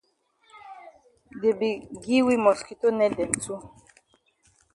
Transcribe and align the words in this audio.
Dey 1.39 1.55
be 1.59 1.69
gi 2.01 2.17
we 2.25 2.35
mosquito 2.45 2.87
net 2.97 3.11
dem 3.17 3.31
too. 3.43 3.57